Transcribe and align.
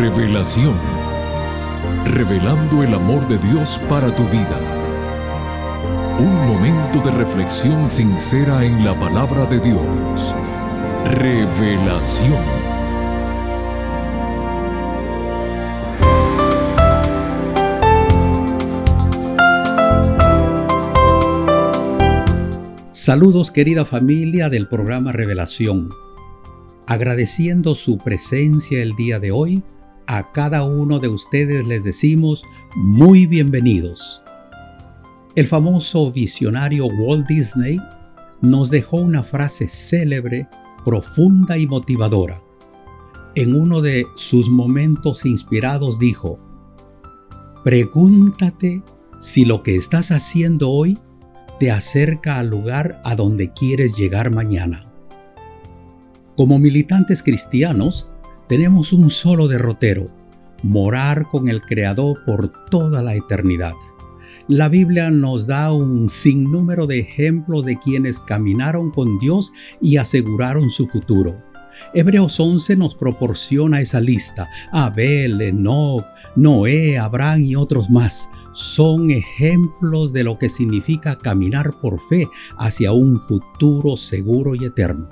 Revelación. 0.00 0.72
Revelando 2.06 2.82
el 2.82 2.94
amor 2.94 3.28
de 3.28 3.36
Dios 3.36 3.78
para 3.86 4.10
tu 4.14 4.22
vida. 4.28 4.58
Un 6.18 6.46
momento 6.48 7.00
de 7.00 7.10
reflexión 7.10 7.90
sincera 7.90 8.64
en 8.64 8.82
la 8.82 8.98
palabra 8.98 9.44
de 9.44 9.60
Dios. 9.60 10.34
Revelación. 11.04 12.32
Saludos 22.92 23.50
querida 23.50 23.84
familia 23.84 24.48
del 24.48 24.66
programa 24.66 25.12
Revelación. 25.12 25.90
Agradeciendo 26.86 27.74
su 27.74 27.98
presencia 27.98 28.82
el 28.82 28.96
día 28.96 29.18
de 29.18 29.30
hoy, 29.30 29.62
a 30.12 30.32
cada 30.32 30.64
uno 30.64 30.98
de 30.98 31.06
ustedes 31.06 31.64
les 31.68 31.84
decimos 31.84 32.44
muy 32.74 33.26
bienvenidos. 33.26 34.24
El 35.36 35.46
famoso 35.46 36.10
visionario 36.10 36.86
Walt 36.86 37.28
Disney 37.28 37.78
nos 38.40 38.70
dejó 38.70 38.96
una 38.96 39.22
frase 39.22 39.68
célebre, 39.68 40.48
profunda 40.84 41.58
y 41.58 41.68
motivadora. 41.68 42.42
En 43.36 43.54
uno 43.54 43.82
de 43.82 44.04
sus 44.16 44.50
momentos 44.50 45.24
inspirados 45.24 46.00
dijo, 46.00 46.40
Pregúntate 47.62 48.82
si 49.20 49.44
lo 49.44 49.62
que 49.62 49.76
estás 49.76 50.10
haciendo 50.10 50.70
hoy 50.70 50.98
te 51.60 51.70
acerca 51.70 52.40
al 52.40 52.48
lugar 52.48 53.00
a 53.04 53.14
donde 53.14 53.52
quieres 53.52 53.94
llegar 53.94 54.34
mañana. 54.34 54.90
Como 56.36 56.58
militantes 56.58 57.22
cristianos, 57.22 58.10
tenemos 58.50 58.92
un 58.92 59.10
solo 59.10 59.46
derrotero, 59.46 60.10
morar 60.64 61.28
con 61.28 61.48
el 61.48 61.62
Creador 61.62 62.18
por 62.26 62.48
toda 62.68 63.00
la 63.00 63.14
eternidad. 63.14 63.74
La 64.48 64.68
Biblia 64.68 65.08
nos 65.08 65.46
da 65.46 65.72
un 65.72 66.08
sinnúmero 66.08 66.88
de 66.88 66.98
ejemplos 66.98 67.64
de 67.64 67.78
quienes 67.78 68.18
caminaron 68.18 68.90
con 68.90 69.20
Dios 69.20 69.52
y 69.80 69.98
aseguraron 69.98 70.68
su 70.68 70.88
futuro. 70.88 71.40
Hebreos 71.94 72.40
11 72.40 72.74
nos 72.74 72.96
proporciona 72.96 73.80
esa 73.80 74.00
lista. 74.00 74.50
Abel, 74.72 75.40
Enoch, 75.40 76.04
Noé, 76.34 76.98
Abraham 76.98 77.42
y 77.42 77.54
otros 77.54 77.88
más 77.88 78.28
son 78.50 79.12
ejemplos 79.12 80.12
de 80.12 80.24
lo 80.24 80.38
que 80.38 80.48
significa 80.48 81.16
caminar 81.16 81.70
por 81.80 82.00
fe 82.08 82.26
hacia 82.58 82.90
un 82.90 83.20
futuro 83.20 83.96
seguro 83.96 84.56
y 84.56 84.64
eterno. 84.64 85.08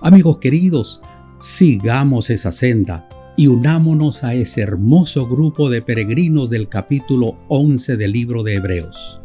Amigos 0.00 0.38
queridos, 0.38 1.00
sigamos 1.38 2.30
esa 2.30 2.52
senda 2.52 3.08
y 3.36 3.46
unámonos 3.46 4.24
a 4.24 4.34
ese 4.34 4.62
hermoso 4.62 5.28
grupo 5.28 5.70
de 5.70 5.82
peregrinos 5.82 6.50
del 6.50 6.68
capítulo 6.68 7.30
11 7.48 7.96
del 7.96 8.12
libro 8.12 8.42
de 8.42 8.54
Hebreos. 8.54 9.20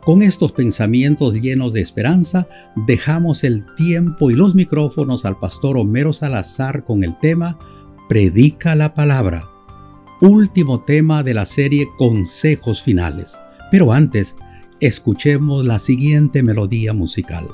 Con 0.00 0.22
estos 0.22 0.52
pensamientos 0.52 1.34
llenos 1.34 1.72
de 1.74 1.82
esperanza, 1.82 2.48
dejamos 2.86 3.44
el 3.44 3.66
tiempo 3.74 4.30
y 4.30 4.34
los 4.34 4.54
micrófonos 4.54 5.24
al 5.24 5.38
pastor 5.38 5.76
Homero 5.76 6.12
Salazar 6.12 6.84
con 6.84 7.04
el 7.04 7.18
tema 7.18 7.58
Predica 8.08 8.74
la 8.74 8.94
palabra 8.94 9.48
último 10.20 10.80
tema 10.80 11.22
de 11.22 11.34
la 11.34 11.44
serie 11.44 11.88
Consejos 11.96 12.82
Finales. 12.82 13.38
Pero 13.70 13.92
antes, 13.92 14.34
escuchemos 14.80 15.64
la 15.64 15.78
siguiente 15.78 16.42
melodía 16.42 16.92
musical. 16.92 17.46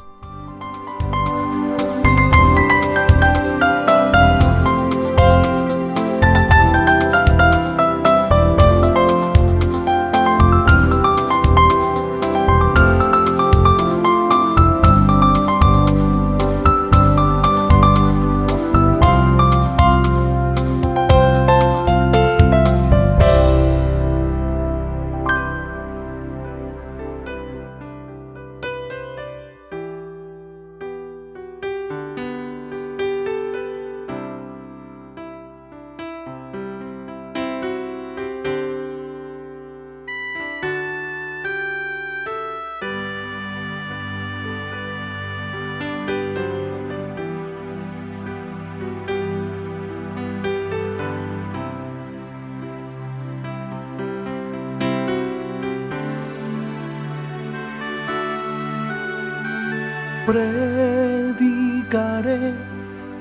Predicaré 60.27 61.35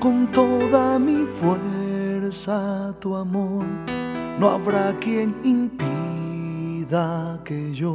con 0.00 0.32
toda 0.32 0.98
mi 0.98 1.26
fuerza 1.26 2.94
tu 2.98 3.14
amor. 3.14 3.66
No 4.38 4.48
habrá 4.48 4.94
quien 4.94 5.34
impida 5.44 7.38
que 7.44 7.74
yo 7.74 7.94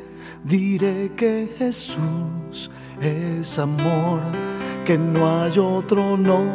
Diré 0.44 1.12
que 1.14 1.54
Jesús 1.58 2.70
es 3.02 3.58
amor 3.58 4.22
que 4.88 4.96
no 4.96 5.20
hay 5.28 5.58
otro 5.58 6.16
nombre. 6.16 6.48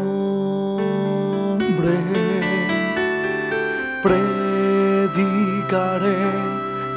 Predicaré 4.02 5.12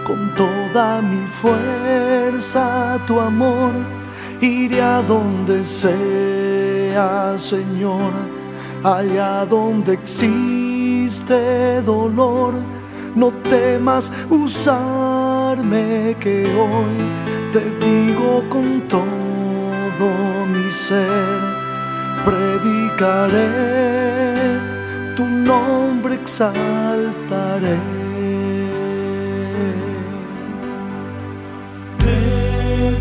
con 0.02 0.34
toda 0.34 1.02
mi 1.02 1.26
fuerza 1.26 2.98
tu 3.06 3.20
amor. 3.20 3.72
Iré 4.40 4.80
a 4.80 5.02
donde 5.02 5.62
sea, 5.62 7.34
Señor, 7.36 8.14
allá 8.82 9.44
donde 9.44 9.92
existe 9.92 11.82
dolor. 11.82 12.54
No 13.14 13.30
temas 13.46 14.10
usarme 14.30 16.16
que 16.18 16.46
hoy 16.46 16.96
te 17.52 17.60
digo 17.84 18.42
con 18.48 18.88
todo 18.88 19.15
mi 20.46 20.70
ser, 20.70 21.40
predicaré, 22.24 23.48
tu 25.14 25.24
nombre 25.24 26.14
exaltaré. 26.14 27.78
Predicaré 31.98 32.96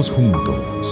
Juntos. 0.00 0.90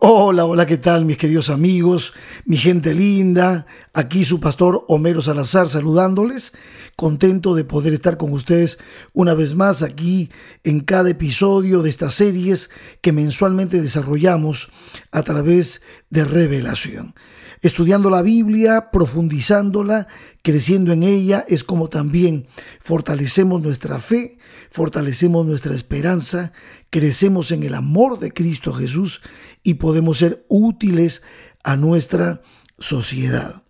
Hola, 0.00 0.44
hola, 0.44 0.66
¿qué 0.66 0.76
tal 0.76 1.06
mis 1.06 1.16
queridos 1.16 1.48
amigos, 1.48 2.12
mi 2.44 2.58
gente 2.58 2.92
linda? 2.92 3.64
Aquí 3.94 4.26
su 4.26 4.40
pastor 4.40 4.84
Homero 4.88 5.22
Salazar 5.22 5.68
saludándoles, 5.68 6.52
contento 6.96 7.54
de 7.54 7.64
poder 7.64 7.94
estar 7.94 8.18
con 8.18 8.34
ustedes 8.34 8.78
una 9.14 9.32
vez 9.32 9.54
más 9.54 9.82
aquí 9.82 10.30
en 10.64 10.80
cada 10.80 11.08
episodio 11.08 11.80
de 11.80 11.88
estas 11.88 12.12
series 12.12 12.68
que 13.00 13.12
mensualmente 13.12 13.80
desarrollamos 13.80 14.70
a 15.12 15.22
través 15.22 15.80
de 16.10 16.26
revelación 16.26 17.14
estudiando 17.62 18.10
la 18.10 18.22
Biblia, 18.22 18.90
profundizándola, 18.90 20.08
creciendo 20.42 20.92
en 20.92 21.04
ella, 21.04 21.44
es 21.48 21.62
como 21.64 21.88
también 21.88 22.48
fortalecemos 22.80 23.62
nuestra 23.62 24.00
fe, 24.00 24.38
fortalecemos 24.68 25.46
nuestra 25.46 25.74
esperanza, 25.74 26.52
crecemos 26.90 27.52
en 27.52 27.62
el 27.62 27.74
amor 27.74 28.18
de 28.18 28.32
Cristo 28.32 28.72
Jesús 28.72 29.22
y 29.62 29.74
podemos 29.74 30.18
ser 30.18 30.44
útiles 30.48 31.22
a 31.62 31.76
nuestra 31.76 32.42
sociedad. 32.78 33.62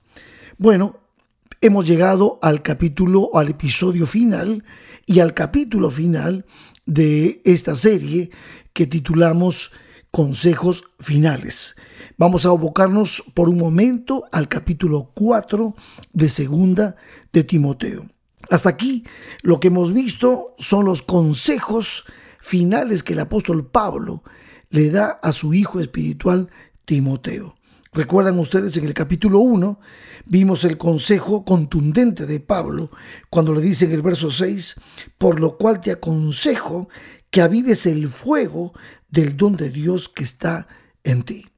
Bueno, 0.57 1.01
hemos 1.61 1.87
llegado 1.87 2.39
al 2.43 2.63
capítulo, 2.63 3.31
al 3.35 3.51
episodio 3.51 4.07
final 4.07 4.65
y 5.05 5.21
al 5.21 5.35
capítulo 5.35 5.91
final 5.91 6.47
de 6.87 7.43
esta 7.45 7.77
serie 7.77 8.31
que 8.73 8.87
titulamos 8.87 9.71
Consejos 10.11 10.85
Finales. 10.99 11.77
Vamos 12.19 12.45
a 12.45 12.51
abocarnos 12.51 13.25
por 13.35 13.49
un 13.49 13.57
momento 13.57 14.25
al 14.33 14.47
capítulo 14.47 15.11
4 15.15 15.75
de 16.13 16.29
Segunda 16.29 16.97
de 17.33 17.43
Timoteo. 17.43 18.07
Hasta 18.51 18.69
aquí 18.69 19.05
lo 19.43 19.61
que 19.61 19.69
hemos 19.69 19.93
visto 19.95 20.55
son 20.59 20.85
los 20.85 21.03
consejos 21.03 22.05
finales 22.39 23.03
que 23.03 23.15
el 23.15 23.21
apóstol 23.21 23.67
Pablo 23.67 24.23
le 24.69 24.91
da 24.91 25.19
a 25.23 25.33
su 25.33 25.55
hijo 25.55 25.81
espiritual 25.81 26.51
Timoteo. 26.85 27.55
Recuerdan 27.93 28.39
ustedes 28.39 28.77
en 28.77 28.85
el 28.85 28.95
capítulo 28.95 29.39
1 29.39 29.81
vimos 30.27 30.65
el 30.65 30.77
consejo 30.77 31.45
contundente 31.45 32.27
de 32.27 32.41
Pablo 32.41 32.91
cuando 33.31 33.55
le 33.55 33.63
dice 33.63 33.87
en 33.87 33.93
el 33.93 34.03
verso 34.03 34.31
6, 34.31 34.77
por 35.17 35.41
lo 35.41 35.57
cual 35.57 35.81
te 35.81 35.93
aconsejo 35.93 36.89
que 37.31 37.41
avives 37.41 37.87
el 37.87 38.09
fuego 38.09 38.75
del 39.09 39.37
don 39.37 39.57
de 39.57 39.71
Dios 39.71 40.11
que 40.11 40.25
está 40.25 40.69
en 41.05 41.23
ti. 41.23 41.52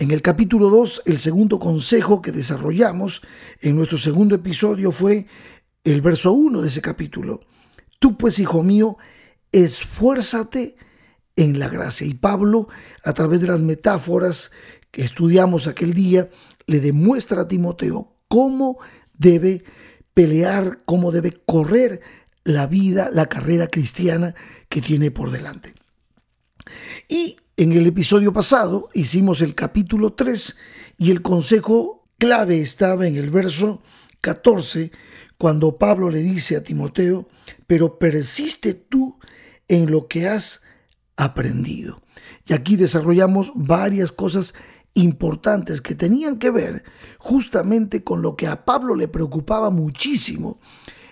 En 0.00 0.10
el 0.12 0.22
capítulo 0.22 0.70
2, 0.70 1.02
el 1.04 1.18
segundo 1.18 1.58
consejo 1.58 2.22
que 2.22 2.32
desarrollamos 2.32 3.20
en 3.60 3.76
nuestro 3.76 3.98
segundo 3.98 4.34
episodio 4.34 4.92
fue 4.92 5.26
el 5.84 6.00
verso 6.00 6.32
1 6.32 6.62
de 6.62 6.68
ese 6.68 6.80
capítulo. 6.80 7.42
Tú 7.98 8.16
pues, 8.16 8.38
hijo 8.38 8.62
mío, 8.62 8.96
esfuérzate 9.52 10.74
en 11.36 11.58
la 11.58 11.68
gracia. 11.68 12.06
Y 12.06 12.14
Pablo, 12.14 12.68
a 13.04 13.12
través 13.12 13.42
de 13.42 13.48
las 13.48 13.60
metáforas 13.60 14.52
que 14.90 15.02
estudiamos 15.02 15.66
aquel 15.66 15.92
día, 15.92 16.30
le 16.64 16.80
demuestra 16.80 17.42
a 17.42 17.48
Timoteo 17.48 18.16
cómo 18.26 18.78
debe 19.12 19.64
pelear, 20.14 20.78
cómo 20.86 21.12
debe 21.12 21.42
correr 21.44 22.00
la 22.42 22.66
vida, 22.66 23.10
la 23.12 23.26
carrera 23.26 23.66
cristiana 23.66 24.34
que 24.70 24.80
tiene 24.80 25.10
por 25.10 25.30
delante. 25.30 25.74
Y 27.06 27.36
en 27.60 27.72
el 27.72 27.86
episodio 27.86 28.32
pasado 28.32 28.88
hicimos 28.94 29.42
el 29.42 29.54
capítulo 29.54 30.14
3 30.14 30.56
y 30.96 31.10
el 31.10 31.20
consejo 31.20 32.08
clave 32.16 32.58
estaba 32.62 33.06
en 33.06 33.16
el 33.16 33.28
verso 33.28 33.82
14 34.22 34.90
cuando 35.36 35.76
Pablo 35.76 36.08
le 36.08 36.20
dice 36.22 36.56
a 36.56 36.64
Timoteo, 36.64 37.28
pero 37.66 37.98
persiste 37.98 38.72
tú 38.72 39.18
en 39.68 39.90
lo 39.90 40.08
que 40.08 40.26
has 40.26 40.62
aprendido. 41.18 42.00
Y 42.46 42.54
aquí 42.54 42.76
desarrollamos 42.76 43.52
varias 43.54 44.10
cosas 44.10 44.54
importantes 44.94 45.82
que 45.82 45.94
tenían 45.94 46.38
que 46.38 46.48
ver 46.48 46.84
justamente 47.18 48.02
con 48.02 48.22
lo 48.22 48.36
que 48.36 48.46
a 48.46 48.64
Pablo 48.64 48.94
le 48.94 49.06
preocupaba 49.06 49.68
muchísimo 49.68 50.60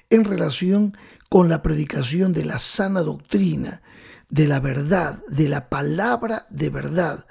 en 0.08 0.24
relación 0.24 0.96
con 1.28 1.50
la 1.50 1.60
predicación 1.60 2.32
de 2.32 2.46
la 2.46 2.58
sana 2.58 3.02
doctrina, 3.02 3.82
de 4.30 4.46
la 4.46 4.60
verdad, 4.60 5.22
de 5.28 5.48
la 5.48 5.68
palabra 5.68 6.46
de 6.50 6.70
verdad, 6.70 7.26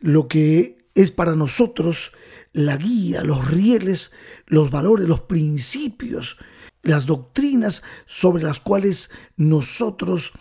lo 0.00 0.28
que 0.28 0.78
es 0.94 1.10
para 1.10 1.34
nosotros 1.36 2.12
la 2.52 2.76
guía, 2.76 3.22
los 3.22 3.50
rieles, 3.50 4.12
los 4.46 4.70
valores, 4.70 5.08
los 5.08 5.22
principios, 5.22 6.36
las 6.82 7.06
doctrinas 7.06 7.82
sobre 8.06 8.42
las 8.42 8.60
cuales 8.60 9.10
nosotros 9.36 10.32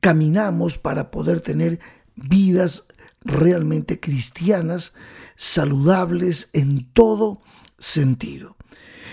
caminamos 0.00 0.78
para 0.78 1.10
poder 1.10 1.40
tener 1.40 1.78
vidas 2.14 2.86
realmente 3.20 4.00
cristianas, 4.00 4.94
saludables 5.36 6.50
en 6.52 6.90
todo 6.92 7.42
sentido. 7.78 8.56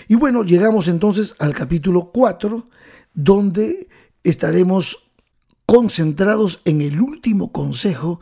Y 0.08 0.14
bueno, 0.14 0.42
llegamos 0.42 0.88
entonces 0.88 1.34
al 1.38 1.54
capítulo 1.54 2.10
4, 2.12 2.68
donde 3.14 3.88
estaremos 4.24 5.09
concentrados 5.70 6.62
en 6.64 6.80
el 6.80 7.00
último 7.00 7.52
consejo 7.52 8.20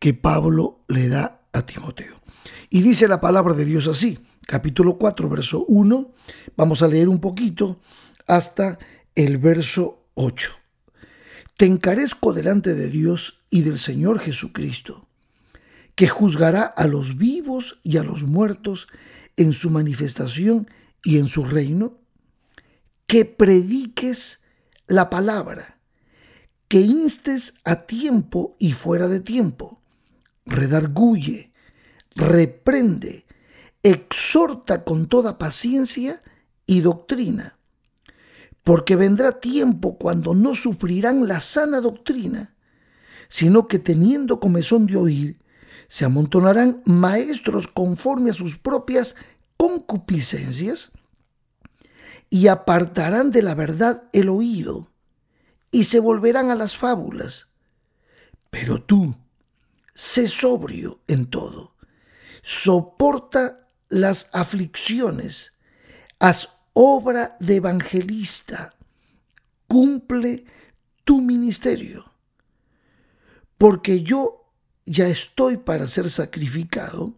que 0.00 0.12
Pablo 0.12 0.84
le 0.86 1.08
da 1.08 1.40
a 1.50 1.64
Timoteo. 1.64 2.20
Y 2.68 2.82
dice 2.82 3.08
la 3.08 3.22
palabra 3.22 3.54
de 3.54 3.64
Dios 3.64 3.86
así, 3.86 4.18
capítulo 4.46 4.98
4, 4.98 5.30
verso 5.30 5.64
1, 5.64 6.12
vamos 6.58 6.82
a 6.82 6.88
leer 6.88 7.08
un 7.08 7.18
poquito 7.18 7.80
hasta 8.26 8.78
el 9.14 9.38
verso 9.38 10.04
8. 10.12 10.52
Te 11.56 11.64
encarezco 11.64 12.34
delante 12.34 12.74
de 12.74 12.90
Dios 12.90 13.44
y 13.48 13.62
del 13.62 13.78
Señor 13.78 14.18
Jesucristo 14.18 15.08
que 15.94 16.06
juzgará 16.06 16.64
a 16.64 16.86
los 16.86 17.16
vivos 17.16 17.80
y 17.82 17.96
a 17.96 18.02
los 18.02 18.24
muertos 18.24 18.88
en 19.38 19.54
su 19.54 19.70
manifestación 19.70 20.68
y 21.02 21.16
en 21.16 21.28
su 21.28 21.46
reino, 21.46 21.96
que 23.06 23.24
prediques 23.24 24.40
la 24.86 25.08
palabra, 25.08 25.79
que 26.70 26.82
instes 26.82 27.54
a 27.64 27.84
tiempo 27.86 28.54
y 28.60 28.74
fuera 28.74 29.08
de 29.08 29.18
tiempo, 29.18 29.80
redarguye, 30.46 31.50
reprende, 32.14 33.26
exhorta 33.82 34.84
con 34.84 35.08
toda 35.08 35.36
paciencia 35.36 36.22
y 36.66 36.82
doctrina, 36.82 37.58
porque 38.62 38.94
vendrá 38.94 39.40
tiempo 39.40 39.98
cuando 39.98 40.32
no 40.32 40.54
sufrirán 40.54 41.26
la 41.26 41.40
sana 41.40 41.80
doctrina, 41.80 42.54
sino 43.28 43.66
que 43.66 43.80
teniendo 43.80 44.38
comezón 44.38 44.86
de 44.86 44.96
oír, 44.96 45.40
se 45.88 46.04
amontonarán 46.04 46.82
maestros 46.84 47.66
conforme 47.66 48.30
a 48.30 48.34
sus 48.34 48.56
propias 48.56 49.16
concupiscencias 49.56 50.92
y 52.30 52.46
apartarán 52.46 53.32
de 53.32 53.42
la 53.42 53.56
verdad 53.56 54.04
el 54.12 54.28
oído 54.28 54.89
y 55.70 55.84
se 55.84 56.00
volverán 56.00 56.50
a 56.50 56.54
las 56.54 56.76
fábulas. 56.76 57.48
Pero 58.50 58.82
tú, 58.82 59.16
sé 59.94 60.28
sobrio 60.28 61.00
en 61.06 61.26
todo, 61.26 61.74
soporta 62.42 63.68
las 63.88 64.30
aflicciones, 64.32 65.52
haz 66.18 66.60
obra 66.72 67.36
de 67.40 67.56
evangelista, 67.56 68.74
cumple 69.66 70.44
tu 71.04 71.20
ministerio, 71.20 72.12
porque 73.58 74.02
yo 74.02 74.52
ya 74.86 75.06
estoy 75.08 75.56
para 75.56 75.86
ser 75.86 76.10
sacrificado 76.10 77.14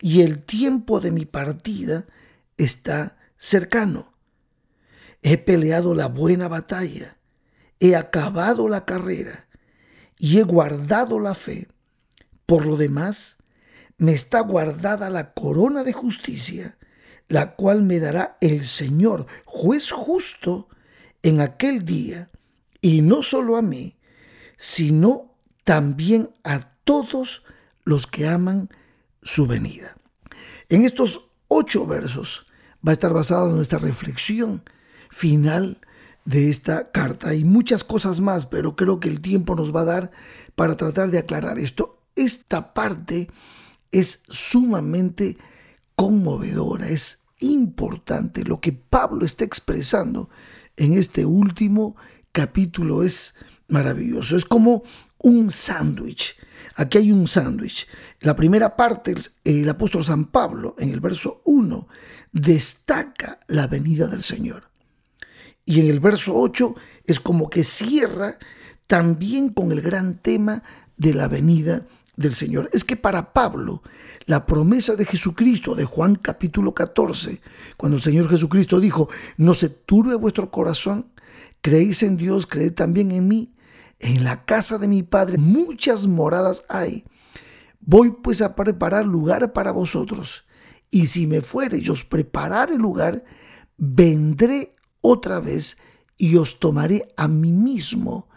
y 0.00 0.22
el 0.22 0.42
tiempo 0.44 1.00
de 1.00 1.10
mi 1.10 1.26
partida 1.26 2.06
está 2.56 3.18
cercano. 3.36 4.12
He 5.22 5.36
peleado 5.36 5.94
la 5.94 6.06
buena 6.06 6.48
batalla, 6.48 7.18
he 7.80 7.96
acabado 7.96 8.68
la 8.68 8.84
carrera 8.84 9.48
y 10.18 10.38
he 10.38 10.42
guardado 10.42 11.18
la 11.18 11.34
fe. 11.34 11.66
Por 12.46 12.66
lo 12.66 12.76
demás, 12.76 13.38
me 13.96 14.12
está 14.12 14.40
guardada 14.40 15.10
la 15.10 15.32
corona 15.32 15.82
de 15.82 15.92
justicia, 15.92 16.78
la 17.28 17.56
cual 17.56 17.82
me 17.82 17.98
dará 17.98 18.36
el 18.40 18.64
Señor, 18.66 19.26
juez 19.44 19.90
justo, 19.90 20.68
en 21.22 21.40
aquel 21.40 21.84
día, 21.84 22.30
y 22.80 23.02
no 23.02 23.22
solo 23.22 23.56
a 23.56 23.62
mí, 23.62 23.98
sino 24.56 25.34
también 25.64 26.30
a 26.44 26.72
todos 26.84 27.44
los 27.84 28.06
que 28.06 28.26
aman 28.26 28.70
su 29.22 29.46
venida. 29.46 29.96
En 30.68 30.84
estos 30.84 31.30
ocho 31.48 31.86
versos 31.86 32.46
va 32.86 32.92
a 32.92 32.94
estar 32.94 33.12
basada 33.12 33.50
nuestra 33.50 33.78
reflexión 33.78 34.64
final 35.10 35.80
de 36.30 36.48
esta 36.48 36.90
carta 36.92 37.34
y 37.34 37.44
muchas 37.44 37.82
cosas 37.82 38.20
más, 38.20 38.46
pero 38.46 38.76
creo 38.76 39.00
que 39.00 39.08
el 39.08 39.20
tiempo 39.20 39.56
nos 39.56 39.74
va 39.74 39.82
a 39.82 39.86
dar 39.86 40.10
para 40.54 40.76
tratar 40.76 41.10
de 41.10 41.18
aclarar 41.18 41.58
esto. 41.58 42.02
Esta 42.14 42.72
parte 42.72 43.28
es 43.90 44.22
sumamente 44.28 45.36
conmovedora, 45.96 46.88
es 46.88 47.24
importante. 47.40 48.44
Lo 48.44 48.60
que 48.60 48.72
Pablo 48.72 49.24
está 49.24 49.44
expresando 49.44 50.30
en 50.76 50.92
este 50.92 51.26
último 51.26 51.96
capítulo 52.32 53.02
es 53.02 53.34
maravilloso. 53.68 54.36
Es 54.36 54.44
como 54.44 54.84
un 55.18 55.50
sándwich 55.50 56.36
Aquí 56.76 56.98
hay 56.98 57.12
un 57.12 57.26
sándwich. 57.26 57.86
La 58.20 58.34
primera 58.34 58.76
parte, 58.76 59.14
el 59.44 59.68
apóstol 59.68 60.04
San 60.04 60.26
Pablo, 60.26 60.76
en 60.78 60.90
el 60.90 61.00
verso 61.00 61.42
1, 61.44 61.88
destaca 62.32 63.40
la 63.48 63.66
venida 63.66 64.06
del 64.06 64.22
Señor. 64.22 64.70
Y 65.70 65.78
en 65.78 65.86
el 65.86 66.00
verso 66.00 66.34
8 66.34 66.74
es 67.04 67.20
como 67.20 67.48
que 67.48 67.62
cierra 67.62 68.38
también 68.88 69.50
con 69.50 69.70
el 69.70 69.80
gran 69.80 70.18
tema 70.18 70.64
de 70.96 71.14
la 71.14 71.28
venida 71.28 71.86
del 72.16 72.34
Señor. 72.34 72.68
Es 72.72 72.82
que 72.82 72.96
para 72.96 73.32
Pablo, 73.32 73.84
la 74.26 74.46
promesa 74.46 74.96
de 74.96 75.04
Jesucristo 75.04 75.76
de 75.76 75.84
Juan 75.84 76.16
capítulo 76.16 76.74
14, 76.74 77.40
cuando 77.76 77.98
el 77.98 78.02
Señor 78.02 78.28
Jesucristo 78.28 78.80
dijo, 78.80 79.08
no 79.36 79.54
se 79.54 79.68
turbe 79.68 80.16
vuestro 80.16 80.50
corazón, 80.50 81.12
creéis 81.60 82.02
en 82.02 82.16
Dios, 82.16 82.48
creed 82.48 82.74
también 82.74 83.12
en 83.12 83.28
mí, 83.28 83.54
en 84.00 84.24
la 84.24 84.44
casa 84.44 84.76
de 84.76 84.88
mi 84.88 85.04
Padre 85.04 85.38
muchas 85.38 86.08
moradas 86.08 86.64
hay. 86.68 87.04
Voy 87.78 88.10
pues 88.10 88.42
a 88.42 88.56
preparar 88.56 89.06
lugar 89.06 89.52
para 89.52 89.70
vosotros. 89.70 90.46
Y 90.90 91.06
si 91.06 91.28
me 91.28 91.42
fuere 91.42 91.78
y 91.78 91.88
os 91.90 92.04
preparar 92.04 92.72
el 92.72 92.78
lugar, 92.78 93.22
vendré 93.76 94.74
otra 95.00 95.40
vez 95.40 95.78
y 96.16 96.36
os 96.36 96.58
tomaré 96.60 97.12
a 97.16 97.28
mí 97.28 97.52
mismo, 97.52 98.28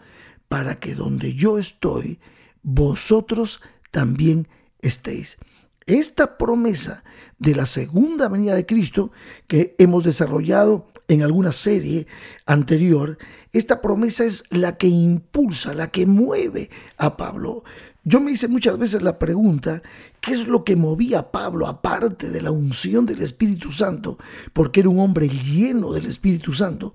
para 0.48 0.78
que 0.80 0.94
donde 0.94 1.34
yo 1.34 1.58
estoy, 1.58 2.20
vosotros 2.62 3.60
también 3.90 4.48
estéis. 4.80 5.38
Esta 5.86 6.38
promesa 6.38 7.04
de 7.38 7.54
la 7.54 7.66
segunda 7.66 8.28
venida 8.28 8.54
de 8.54 8.64
Cristo 8.64 9.12
que 9.46 9.74
hemos 9.78 10.04
desarrollado 10.04 10.86
en 11.08 11.22
alguna 11.22 11.52
serie 11.52 12.06
anterior, 12.46 13.18
esta 13.52 13.82
promesa 13.82 14.24
es 14.24 14.44
la 14.50 14.78
que 14.78 14.86
impulsa, 14.86 15.74
la 15.74 15.90
que 15.90 16.06
mueve 16.06 16.70
a 16.96 17.16
Pablo. 17.16 17.64
Yo 18.02 18.20
me 18.20 18.32
hice 18.32 18.48
muchas 18.48 18.78
veces 18.78 19.02
la 19.02 19.18
pregunta, 19.18 19.82
¿qué 20.24 20.32
es 20.32 20.46
lo 20.46 20.64
que 20.64 20.74
movía 20.74 21.18
a 21.18 21.30
Pablo 21.30 21.66
aparte 21.66 22.30
de 22.30 22.40
la 22.40 22.50
unción 22.50 23.04
del 23.04 23.20
Espíritu 23.20 23.70
Santo? 23.70 24.16
Porque 24.54 24.80
era 24.80 24.88
un 24.88 24.98
hombre 24.98 25.28
lleno 25.28 25.92
del 25.92 26.06
Espíritu 26.06 26.54
Santo. 26.54 26.94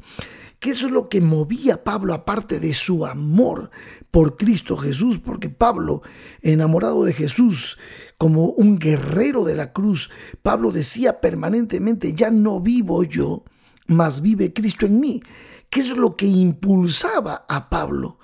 ¿Qué 0.59 0.71
es 0.71 0.81
lo 0.81 1.07
que 1.09 1.21
movía 1.21 1.75
a 1.75 1.83
Pablo 1.83 2.13
aparte 2.13 2.59
de 2.59 2.73
su 2.73 3.05
amor 3.05 3.69
por 4.09 4.35
Cristo 4.35 4.77
Jesús? 4.77 5.19
Porque 5.19 5.49
Pablo, 5.49 6.01
enamorado 6.41 7.03
de 7.03 7.13
Jesús, 7.13 7.77
como 8.17 8.45
un 8.45 8.79
guerrero 8.79 9.43
de 9.43 9.55
la 9.55 9.73
cruz, 9.73 10.09
Pablo 10.41 10.71
decía 10.71 11.21
permanentemente, 11.21 12.13
ya 12.13 12.31
no 12.31 12.59
vivo 12.59 13.03
yo, 13.03 13.45
mas 13.87 14.21
vive 14.21 14.53
Cristo 14.53 14.85
en 14.87 14.99
mí. 14.99 15.21
¿Qué 15.69 15.81
es 15.81 15.95
lo 15.95 16.15
que 16.15 16.25
impulsaba 16.25 17.45
a 17.47 17.69
Pablo 17.69 18.17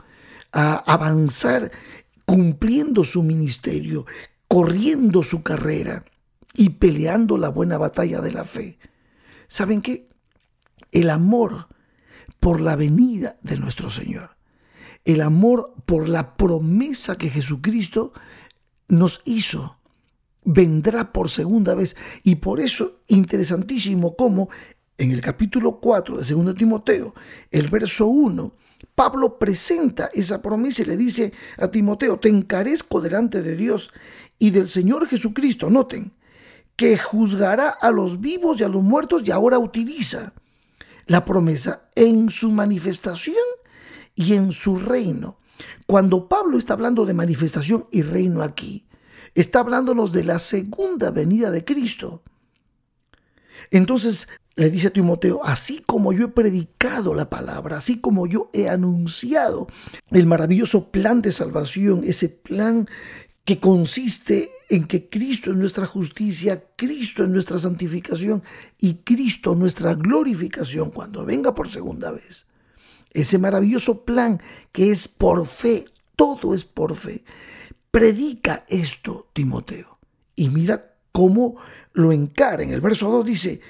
a 0.52 0.78
avanzar 0.92 1.72
cumpliendo 2.26 3.04
su 3.04 3.22
ministerio, 3.22 4.06
corriendo 4.56 5.22
su 5.22 5.44
carrera 5.44 6.06
y 6.54 6.70
peleando 6.70 7.38
la 7.38 7.50
buena 7.50 7.78
batalla 7.78 8.22
de 8.22 8.32
la 8.32 8.46
fe? 8.46 8.80
¿Saben 9.50 9.82
qué? 9.82 10.08
El 10.94 11.10
amor 11.10 11.68
por 12.40 12.62
la 12.62 12.78
venida 12.78 13.38
de 13.42 13.58
nuestro 13.58 13.92
Señor. 13.92 14.38
El 15.04 15.20
amor 15.20 15.74
por 15.86 16.08
la 16.08 16.38
promesa 16.38 17.18
que 17.18 17.30
Jesucristo 17.30 18.14
nos 18.88 19.22
hizo 19.26 19.78
vendrá 20.46 21.12
por 21.12 21.30
segunda 21.30 21.76
vez. 21.76 21.98
Y 22.24 22.36
por 22.36 22.62
eso, 22.62 23.02
interesantísimo 23.10 24.16
como 24.16 24.48
en 24.98 25.12
el 25.12 25.20
capítulo 25.20 25.82
4 25.82 26.20
de 26.20 26.34
2 26.34 26.56
Timoteo, 26.56 27.14
el 27.52 27.68
verso 27.68 28.08
1, 28.08 28.56
Pablo 28.96 29.38
presenta 29.38 30.10
esa 30.14 30.42
promesa 30.42 30.84
y 30.84 30.86
le 30.86 30.96
dice 30.96 31.34
a 31.58 31.68
Timoteo, 31.68 32.18
te 32.18 32.30
encarezco 32.30 33.02
delante 33.02 33.42
de 33.42 33.58
Dios 33.58 33.92
y 34.40 34.50
del 34.50 34.68
Señor 34.68 35.08
Jesucristo, 35.08 35.70
noten, 35.70 36.14
que 36.76 36.98
juzgará 36.98 37.70
a 37.70 37.92
los 37.92 38.20
vivos 38.20 38.60
y 38.60 38.64
a 38.64 38.68
los 38.68 38.84
muertos 38.84 39.24
y 39.26 39.32
ahora 39.32 39.60
utiliza 39.60 40.34
la 41.08 41.24
promesa 41.24 41.90
en 41.96 42.30
su 42.30 42.52
manifestación 42.52 43.36
y 44.16 44.34
en 44.34 44.52
su 44.52 44.78
reino. 44.78 45.38
Cuando 45.86 46.28
Pablo 46.28 46.58
está 46.58 46.74
hablando 46.74 47.06
de 47.06 47.14
manifestación 47.14 47.88
y 47.92 48.02
reino 48.02 48.42
aquí, 48.42 48.88
está 49.36 49.60
hablándonos 49.60 50.12
de 50.12 50.24
la 50.24 50.40
segunda 50.40 51.12
venida 51.12 51.52
de 51.52 51.64
Cristo. 51.64 52.24
Entonces 53.72 54.28
le 54.58 54.70
dice 54.70 54.88
a 54.88 54.94
Timoteo, 54.94 55.42
así 55.44 55.84
como 55.86 56.14
yo 56.14 56.26
he 56.26 56.30
predicado 56.30 57.14
la 57.14 57.30
palabra, 57.30 57.78
así 57.78 58.00
como 58.00 58.26
yo 58.26 58.50
he 58.54 58.70
anunciado 58.70 59.68
el 60.12 60.26
maravilloso 60.26 60.92
plan 60.92 61.22
de 61.22 61.34
salvación, 61.34 62.02
ese 62.06 62.30
plan 62.30 62.88
que 63.46 63.60
consiste 63.60 64.50
en 64.70 64.88
que 64.88 65.08
Cristo 65.08 65.52
es 65.52 65.58
nuestra 65.58 65.86
justicia, 65.86 66.64
Cristo 66.76 67.24
es 67.24 67.30
nuestra 67.30 67.60
santificación 67.60 68.44
y 68.80 68.96
Cristo 68.96 69.54
nuestra 69.54 69.94
glorificación 69.94 70.90
cuando 70.90 71.24
venga 71.24 71.54
por 71.54 71.70
segunda 71.70 72.12
vez. 72.12 72.48
Ese 73.12 73.38
maravilloso 73.38 74.04
plan 74.04 74.42
que 74.72 74.90
es 74.90 75.08
por 75.08 75.46
fe, 75.46 75.86
todo 76.16 76.56
es 76.56 76.66
por 76.66 76.96
fe. 76.96 77.24
Predica 77.92 78.66
esto, 78.68 79.30
Timoteo. 79.32 80.00
Y 80.36 80.50
mira 80.50 80.96
cómo 81.12 81.56
lo 81.94 82.12
encara. 82.12 82.64
En 82.64 82.72
el 82.72 82.82
verso 82.82 83.10
2 83.12 83.26
dice, 83.26 83.62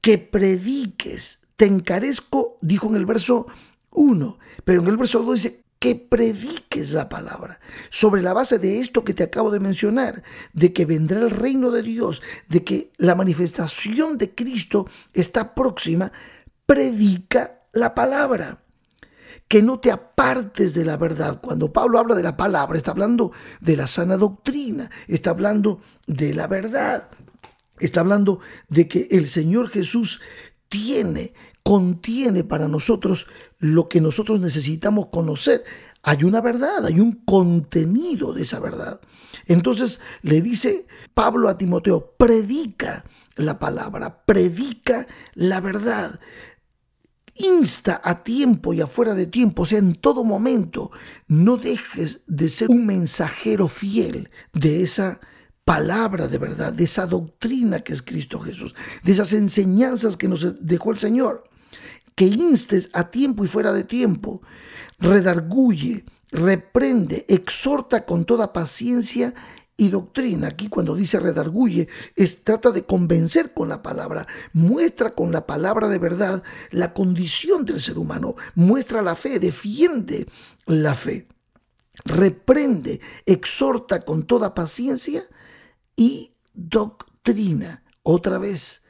que 0.00 0.16
prediques, 0.16 1.40
te 1.56 1.66
encarezco, 1.66 2.56
dijo 2.62 2.88
en 2.88 2.96
el 2.96 3.04
verso 3.04 3.48
1, 3.90 4.38
pero 4.64 4.80
en 4.80 4.86
el 4.86 4.96
verso 4.96 5.22
2 5.22 5.34
dice, 5.34 5.64
que 5.80 5.94
prediques 5.96 6.92
la 6.92 7.08
palabra, 7.08 7.58
sobre 7.88 8.20
la 8.20 8.34
base 8.34 8.58
de 8.58 8.80
esto 8.80 9.02
que 9.02 9.14
te 9.14 9.22
acabo 9.22 9.50
de 9.50 9.60
mencionar, 9.60 10.22
de 10.52 10.74
que 10.74 10.84
vendrá 10.84 11.20
el 11.20 11.30
reino 11.30 11.70
de 11.70 11.82
Dios, 11.82 12.20
de 12.50 12.62
que 12.62 12.92
la 12.98 13.14
manifestación 13.14 14.18
de 14.18 14.34
Cristo 14.34 14.86
está 15.14 15.54
próxima, 15.54 16.12
predica 16.66 17.62
la 17.72 17.94
palabra. 17.94 18.62
Que 19.48 19.62
no 19.62 19.80
te 19.80 19.90
apartes 19.90 20.74
de 20.74 20.84
la 20.84 20.98
verdad. 20.98 21.40
Cuando 21.40 21.72
Pablo 21.72 21.98
habla 21.98 22.14
de 22.14 22.22
la 22.22 22.36
palabra, 22.36 22.76
está 22.76 22.90
hablando 22.90 23.32
de 23.60 23.76
la 23.76 23.86
sana 23.86 24.18
doctrina, 24.18 24.90
está 25.08 25.30
hablando 25.30 25.80
de 26.06 26.34
la 26.34 26.46
verdad, 26.46 27.08
está 27.80 28.00
hablando 28.00 28.40
de 28.68 28.86
que 28.86 29.08
el 29.10 29.26
Señor 29.26 29.68
Jesús 29.70 30.20
tiene 30.70 31.34
contiene 31.62 32.44
para 32.44 32.68
nosotros 32.68 33.26
lo 33.58 33.88
que 33.88 34.00
nosotros 34.00 34.40
necesitamos 34.40 35.08
conocer. 35.08 35.62
Hay 36.02 36.24
una 36.24 36.40
verdad, 36.40 36.86
hay 36.86 37.00
un 37.00 37.12
contenido 37.12 38.32
de 38.32 38.42
esa 38.42 38.60
verdad. 38.60 39.00
Entonces 39.46 40.00
le 40.22 40.40
dice 40.40 40.86
Pablo 41.12 41.50
a 41.50 41.58
Timoteo, 41.58 42.14
predica 42.16 43.04
la 43.36 43.58
palabra, 43.58 44.24
predica 44.24 45.06
la 45.34 45.60
verdad. 45.60 46.18
Insta 47.34 48.00
a 48.02 48.22
tiempo 48.22 48.72
y 48.72 48.80
afuera 48.80 49.14
de 49.14 49.26
tiempo, 49.26 49.62
o 49.62 49.66
sea, 49.66 49.78
en 49.78 49.94
todo 49.94 50.24
momento, 50.24 50.90
no 51.26 51.56
dejes 51.56 52.22
de 52.26 52.48
ser 52.48 52.68
un 52.70 52.86
mensajero 52.86 53.66
fiel 53.68 54.30
de 54.52 54.82
esa 54.82 55.20
palabra 55.70 56.26
de 56.26 56.38
verdad, 56.38 56.72
de 56.72 56.82
esa 56.82 57.06
doctrina 57.06 57.78
que 57.78 57.92
es 57.92 58.02
Cristo 58.02 58.40
Jesús, 58.40 58.74
de 59.04 59.12
esas 59.12 59.32
enseñanzas 59.34 60.16
que 60.16 60.26
nos 60.26 60.44
dejó 60.60 60.90
el 60.90 60.98
Señor 60.98 61.44
que 62.16 62.24
instes 62.24 62.90
a 62.92 63.08
tiempo 63.08 63.44
y 63.44 63.46
fuera 63.46 63.72
de 63.72 63.84
tiempo, 63.84 64.42
redarguye, 64.98 66.04
reprende, 66.32 67.24
exhorta 67.28 68.04
con 68.04 68.24
toda 68.24 68.52
paciencia 68.52 69.32
y 69.76 69.90
doctrina. 69.90 70.48
Aquí 70.48 70.68
cuando 70.68 70.96
dice 70.96 71.20
redarguye, 71.20 71.86
es 72.16 72.42
trata 72.42 72.72
de 72.72 72.82
convencer 72.82 73.54
con 73.54 73.68
la 73.68 73.80
palabra, 73.80 74.26
muestra 74.52 75.14
con 75.14 75.30
la 75.30 75.46
palabra 75.46 75.86
de 75.86 75.98
verdad 75.98 76.42
la 76.72 76.92
condición 76.92 77.64
del 77.64 77.80
ser 77.80 77.96
humano, 77.96 78.34
muestra 78.56 79.02
la 79.02 79.14
fe, 79.14 79.38
defiende 79.38 80.26
la 80.66 80.96
fe, 80.96 81.28
reprende, 82.04 83.00
exhorta 83.24 84.00
con 84.00 84.26
toda 84.26 84.52
paciencia 84.52 85.22
y 86.00 86.32
doctrina. 86.54 87.84
Otra 88.02 88.38
vez, 88.38 88.84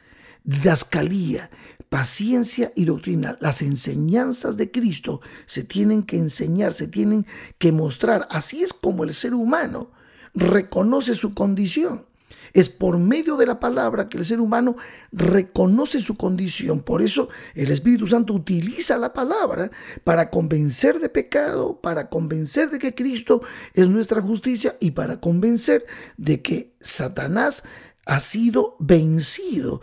didascalía, 0.45 1.51
paciencia 1.89 2.73
y 2.77 2.85
doctrina. 2.85 3.37
Las 3.41 3.63
enseñanzas 3.63 4.57
de 4.57 4.71
Cristo 4.71 5.21
se 5.47 5.65
tienen 5.65 6.05
que 6.05 6.19
enseñar, 6.19 6.73
se 6.73 6.87
tienen 6.87 7.27
que 7.59 7.73
mostrar. 7.73 8.29
Así 8.31 8.63
es 8.63 8.73
como 8.73 9.03
el 9.03 9.13
ser 9.13 9.35
humano 9.35 9.91
reconoce 10.35 11.17
su 11.17 11.35
condición. 11.35 12.07
Es 12.53 12.69
por 12.69 12.99
medio 12.99 13.37
de 13.37 13.47
la 13.47 13.61
palabra 13.61 14.09
que 14.09 14.19
el 14.19 14.25
ser 14.25 14.41
humano 14.41 14.77
reconoce 15.13 16.01
su 16.01 16.17
condición. 16.17 16.81
Por 16.81 17.03
eso 17.03 17.29
el 17.55 17.71
Espíritu 17.71 18.07
Santo 18.07 18.35
utiliza 18.35 18.99
la 18.99 19.13
palabra 19.13 19.71
para 20.05 20.31
convencer 20.31 20.99
de 21.01 21.09
pecado, 21.09 21.81
para 21.81 22.09
convencer 22.09 22.71
de 22.71 22.79
que 22.79 22.95
Cristo 22.95 23.43
es 23.75 23.89
nuestra 23.89 24.21
justicia 24.21 24.77
y 24.81 24.93
para 24.93 25.21
convencer 25.21 25.85
de 26.17 26.43
que 26.43 26.75
Satanás 26.81 27.65
ha 28.07 28.19
sido 28.19 28.77
vencido 28.81 29.81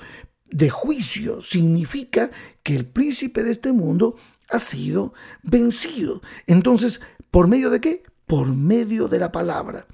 de 0.50 0.70
juicio 0.70 1.42
significa 1.42 2.32
que 2.64 2.76
el 2.76 2.86
príncipe 2.86 3.44
de 3.44 3.52
este 3.52 3.72
mundo 3.72 4.16
ha 4.50 4.60
sido 4.60 5.14
vencido. 5.44 6.22
Entonces, 6.46 7.02
¿por 7.32 7.48
medio 7.48 7.70
de 7.70 7.82
qué? 7.82 8.04
Por 8.26 8.48
medio 8.56 9.08
de 9.08 9.20
la 9.20 9.32
palabra. 9.32 9.88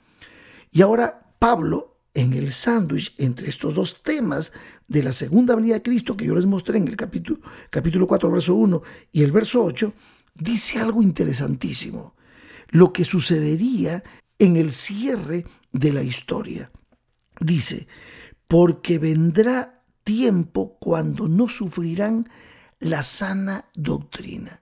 Y 0.72 0.82
ahora 0.82 1.34
Pablo, 1.40 1.92
en 2.13 2.34
el 2.34 2.52
sándwich 2.52 3.15
entre 3.17 3.49
estos 3.49 3.76
dos 3.76 4.04
temas 4.04 4.52
de 4.88 5.04
la 5.04 5.12
segunda 5.12 5.56
venida 5.56 5.76
de 5.76 5.82
Cristo 5.82 6.15
que 6.15 6.26
yo 6.26 6.36
les 6.36 6.45
mostré 6.45 6.78
en 6.78 6.88
el 6.88 6.95
capítulo, 6.95 7.39
capítulo 7.69 8.08
4, 8.08 8.32
verso 8.32 8.56
1 8.56 8.82
y 9.12 9.23
el 9.23 9.32
verso 9.32 9.63
8, 9.63 9.93
dice 10.36 10.80
algo 10.80 11.02
interesantísimo. 11.02 12.15
Lo 12.69 12.91
que 12.91 13.06
sucedería 13.06 14.04
en 14.39 14.58
el 14.58 14.73
cierre 14.73 15.45
de 15.71 15.93
la 15.93 16.04
historia. 16.04 16.71
Dice, 17.39 17.88
porque 18.47 18.99
vendrá 18.99 19.84
tiempo 20.04 20.78
cuando 20.80 21.28
no 21.28 21.47
sufrirán 21.47 22.30
la 22.80 23.04
sana 23.04 23.65
doctrina, 23.73 24.62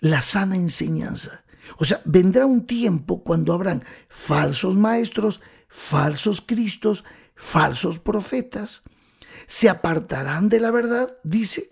la 0.00 0.20
sana 0.20 0.56
enseñanza. 0.56 1.44
O 1.78 1.84
sea, 1.84 2.00
vendrá 2.04 2.46
un 2.46 2.66
tiempo 2.66 3.22
cuando 3.22 3.52
habrán 3.52 3.84
falsos 4.08 4.76
maestros, 4.76 5.40
falsos 5.76 6.40
cristos, 6.40 7.04
falsos 7.34 7.98
profetas. 7.98 8.82
Se 9.46 9.68
apartarán 9.68 10.48
de 10.48 10.60
la 10.60 10.70
verdad, 10.70 11.16
dice, 11.22 11.70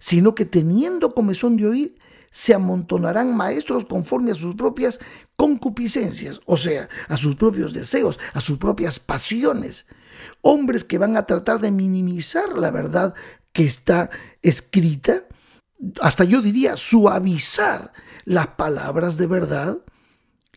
sino 0.00 0.34
que 0.34 0.44
teniendo 0.44 1.14
comezón 1.14 1.56
de 1.56 1.66
oír, 1.66 1.98
se 2.30 2.52
amontonarán 2.52 3.34
maestros 3.34 3.84
conforme 3.84 4.32
a 4.32 4.34
sus 4.34 4.54
propias 4.54 4.98
concupiscencias, 5.36 6.40
o 6.44 6.56
sea, 6.56 6.88
a 7.08 7.16
sus 7.16 7.36
propios 7.36 7.72
deseos, 7.72 8.18
a 8.34 8.40
sus 8.40 8.58
propias 8.58 8.98
pasiones 8.98 9.86
hombres 10.42 10.84
que 10.84 10.98
van 10.98 11.16
a 11.16 11.26
tratar 11.26 11.60
de 11.60 11.70
minimizar 11.70 12.58
la 12.58 12.70
verdad 12.70 13.14
que 13.52 13.64
está 13.64 14.10
escrita, 14.42 15.24
hasta 16.00 16.24
yo 16.24 16.42
diría 16.42 16.76
suavizar 16.76 17.92
las 18.24 18.48
palabras 18.48 19.16
de 19.16 19.26
verdad. 19.26 19.78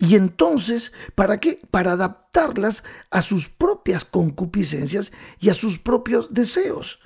Y 0.02 0.16
entonces, 0.16 0.94
¿para 1.14 1.40
qué? 1.40 1.62
Para 1.70 1.92
adaptarlas 1.92 2.84
a 3.12 3.22
sus 3.22 3.50
propias 3.50 4.04
concupiscencias 4.04 5.12
y 5.40 5.50
a 5.50 5.54
sus 5.54 5.78
propios 5.78 6.34
deseos. 6.34 7.00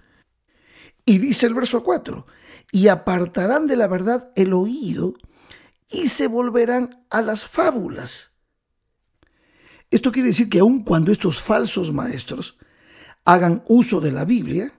Y 1.05 1.17
dice 1.17 1.45
el 1.45 1.53
verso 1.53 1.83
4, 1.83 2.25
y 2.71 2.87
apartarán 2.87 3.67
de 3.67 3.75
la 3.75 3.87
verdad 3.87 4.31
el 4.37 4.53
oído 4.53 5.13
y 5.89 6.07
se 6.07 6.27
volverán 6.27 7.05
a 7.09 7.21
las 7.21 7.45
fábulas. 7.45 8.31
Esto 9.91 10.13
quiere 10.13 10.29
decir 10.29 10.47
que 10.47 10.59
aun 10.59 10.85
cuando 10.85 11.11
estos 11.11 11.41
falsos 11.41 11.91
maestros 11.91 12.57
hagan 13.25 13.65
uso 13.67 13.99
de 13.99 14.13
la 14.13 14.23
Biblia, 14.23 14.71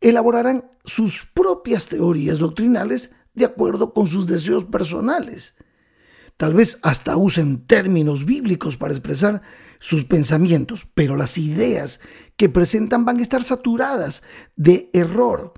elaborarán 0.00 0.70
sus 0.84 1.26
propias 1.34 1.88
teorías 1.88 2.38
doctrinales 2.38 3.10
de 3.34 3.46
acuerdo 3.46 3.92
con 3.92 4.06
sus 4.06 4.28
deseos 4.28 4.64
personales. 4.64 5.55
Tal 6.36 6.52
vez 6.52 6.78
hasta 6.82 7.16
usen 7.16 7.66
términos 7.66 8.26
bíblicos 8.26 8.76
para 8.76 8.92
expresar 8.92 9.40
sus 9.78 10.04
pensamientos, 10.04 10.86
pero 10.94 11.16
las 11.16 11.38
ideas 11.38 12.00
que 12.36 12.48
presentan 12.50 13.04
van 13.06 13.18
a 13.18 13.22
estar 13.22 13.42
saturadas 13.42 14.22
de 14.54 14.90
error. 14.92 15.54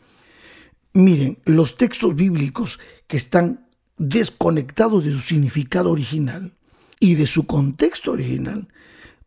Miren, 0.95 1.39
los 1.45 1.77
textos 1.77 2.15
bíblicos 2.15 2.79
que 3.09 3.17
están 3.17 3.69
desconectados 3.97 5.05
de 5.05 5.11
su 5.11 5.19
significado 5.19 5.91
original 5.91 6.57
y 7.01 7.17
de 7.17 7.27
su 7.27 7.47
contexto 7.47 8.13
original 8.13 8.69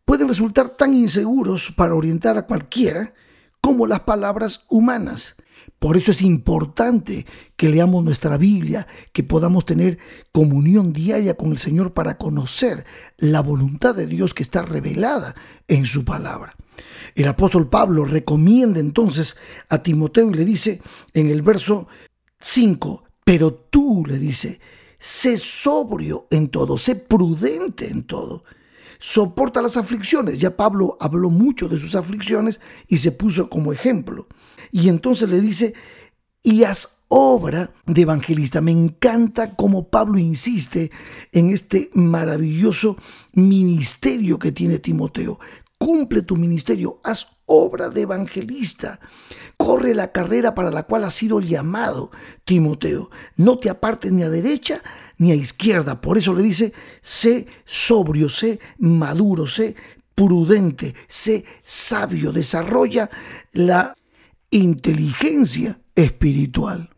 pueden 0.06 0.28
resultar 0.28 0.70
tan 0.70 0.94
inseguros 0.94 1.70
para 1.70 1.94
orientar 1.94 2.38
a 2.38 2.46
cualquiera 2.46 3.12
como 3.62 3.86
las 3.86 4.00
palabras 4.00 4.66
humanas. 4.68 5.36
Por 5.78 5.96
eso 5.96 6.10
es 6.10 6.22
importante 6.22 7.24
que 7.56 7.68
leamos 7.68 8.04
nuestra 8.04 8.36
Biblia, 8.36 8.86
que 9.12 9.22
podamos 9.22 9.64
tener 9.64 9.98
comunión 10.32 10.92
diaria 10.92 11.34
con 11.34 11.52
el 11.52 11.58
Señor 11.58 11.94
para 11.94 12.18
conocer 12.18 12.84
la 13.16 13.40
voluntad 13.40 13.94
de 13.94 14.06
Dios 14.06 14.34
que 14.34 14.42
está 14.42 14.62
revelada 14.62 15.34
en 15.68 15.86
su 15.86 16.04
palabra. 16.04 16.56
El 17.14 17.28
apóstol 17.28 17.68
Pablo 17.68 18.04
recomienda 18.04 18.80
entonces 18.80 19.36
a 19.68 19.82
Timoteo 19.82 20.30
y 20.30 20.34
le 20.34 20.44
dice 20.44 20.80
en 21.14 21.30
el 21.30 21.42
verso 21.42 21.88
5, 22.40 23.04
pero 23.24 23.54
tú 23.54 24.04
le 24.06 24.18
dice, 24.18 24.60
sé 24.98 25.38
sobrio 25.38 26.26
en 26.30 26.48
todo, 26.48 26.78
sé 26.78 26.96
prudente 26.96 27.88
en 27.88 28.04
todo 28.04 28.44
soporta 29.02 29.60
las 29.60 29.76
aflicciones. 29.76 30.38
Ya 30.38 30.56
Pablo 30.56 30.96
habló 31.00 31.28
mucho 31.28 31.68
de 31.68 31.76
sus 31.76 31.96
aflicciones 31.96 32.60
y 32.86 32.98
se 32.98 33.10
puso 33.10 33.50
como 33.50 33.72
ejemplo. 33.72 34.28
Y 34.70 34.88
entonces 34.88 35.28
le 35.28 35.40
dice, 35.40 35.74
y 36.40 36.62
haz 36.62 37.00
obra 37.08 37.74
de 37.84 38.02
evangelista. 38.02 38.60
Me 38.60 38.70
encanta 38.70 39.56
cómo 39.56 39.88
Pablo 39.88 40.18
insiste 40.18 40.92
en 41.32 41.50
este 41.50 41.90
maravilloso 41.94 42.96
ministerio 43.32 44.38
que 44.38 44.52
tiene 44.52 44.78
Timoteo. 44.78 45.40
Cumple 45.78 46.22
tu 46.22 46.36
ministerio, 46.36 47.00
haz 47.02 47.38
obra 47.52 47.90
de 47.90 48.02
evangelista. 48.02 48.98
Corre 49.56 49.94
la 49.94 50.10
carrera 50.10 50.54
para 50.54 50.70
la 50.70 50.84
cual 50.84 51.04
has 51.04 51.14
sido 51.14 51.40
llamado, 51.40 52.10
Timoteo. 52.44 53.10
No 53.36 53.58
te 53.58 53.70
apartes 53.70 54.10
ni 54.10 54.22
a 54.22 54.30
derecha 54.30 54.82
ni 55.18 55.30
a 55.30 55.34
izquierda. 55.34 56.00
Por 56.00 56.18
eso 56.18 56.34
le 56.34 56.42
dice, 56.42 56.72
sé 57.00 57.46
sobrio, 57.64 58.28
sé 58.28 58.58
maduro, 58.78 59.46
sé 59.46 59.76
prudente, 60.14 60.94
sé 61.06 61.44
sabio. 61.62 62.32
Desarrolla 62.32 63.10
la 63.52 63.94
inteligencia 64.50 65.80
espiritual. 65.94 66.90